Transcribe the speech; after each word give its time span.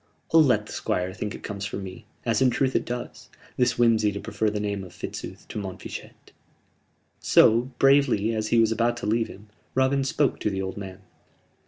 I'll 0.33 0.41
let 0.41 0.65
the 0.65 0.71
Squire 0.71 1.13
think 1.13 1.35
it 1.35 1.43
comes 1.43 1.63
from 1.63 1.83
me 1.83 2.07
as 2.25 2.41
in 2.41 2.49
truth 2.49 2.75
it 2.75 2.85
does 2.85 3.29
this 3.55 3.73
whimsey 3.77 4.11
to 4.13 4.19
prefer 4.19 4.49
the 4.49 4.59
name 4.59 4.83
of 4.83 4.93
Fitzooth 4.95 5.47
to 5.49 5.59
Montfichet!" 5.59 6.31
So 7.19 7.69
bravely, 7.77 8.33
as 8.33 8.47
he 8.47 8.57
was 8.59 8.71
about 8.71 8.97
to 8.97 9.05
leave 9.05 9.27
him, 9.27 9.49
Robin 9.75 10.03
spoke 10.03 10.39
to 10.39 10.49
the 10.49 10.59
old 10.63 10.75
man. 10.75 11.01